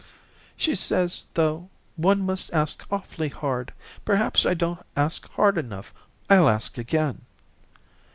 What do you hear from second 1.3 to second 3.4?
though, one must ask awfully